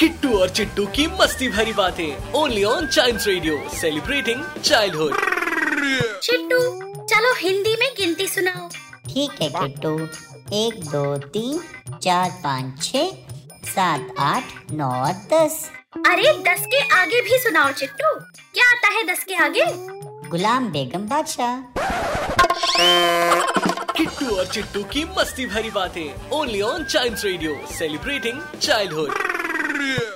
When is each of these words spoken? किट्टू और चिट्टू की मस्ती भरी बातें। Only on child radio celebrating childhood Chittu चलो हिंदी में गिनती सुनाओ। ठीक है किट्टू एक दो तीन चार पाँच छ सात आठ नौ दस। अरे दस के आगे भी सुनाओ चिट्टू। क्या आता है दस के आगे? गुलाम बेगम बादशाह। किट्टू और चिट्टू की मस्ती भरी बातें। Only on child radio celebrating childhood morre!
किट्टू 0.00 0.38
और 0.38 0.48
चिट्टू 0.48 0.84
की 0.86 1.06
मस्ती 1.20 1.48
भरी 1.48 1.72
बातें। 1.72 2.32
Only 2.32 2.62
on 2.64 2.86
child 2.86 3.20
radio 3.26 3.56
celebrating 3.70 4.42
childhood 4.64 5.14
Chittu 6.22 6.58
चलो 7.04 7.32
हिंदी 7.38 7.74
में 7.80 7.88
गिनती 7.96 8.26
सुनाओ। 8.28 8.68
ठीक 9.06 9.42
है 9.42 9.48
किट्टू 9.50 9.94
एक 10.56 10.84
दो 10.84 11.16
तीन 11.26 11.60
चार 12.02 12.30
पाँच 12.44 12.82
छ 12.84 13.02
सात 13.68 14.14
आठ 14.18 14.72
नौ 14.72 14.90
दस। 15.32 15.58
अरे 16.06 16.32
दस 16.44 16.66
के 16.66 16.82
आगे 16.96 17.20
भी 17.20 17.38
सुनाओ 17.38 17.72
चिट्टू। 17.72 18.14
क्या 18.54 18.70
आता 18.72 18.88
है 18.96 19.02
दस 19.06 19.24
के 19.24 19.34
आगे? 19.46 19.64
गुलाम 20.30 20.68
बेगम 20.72 21.08
बादशाह। 21.08 21.60
किट्टू 23.96 24.36
और 24.36 24.46
चिट्टू 24.46 24.82
की 24.92 25.04
मस्ती 25.18 25.46
भरी 25.46 25.70
बातें। 25.72 26.30
Only 26.38 26.60
on 26.62 26.84
child 26.84 27.24
radio 27.24 27.58
celebrating 27.78 28.40
childhood 28.60 29.37
morre! 29.78 30.08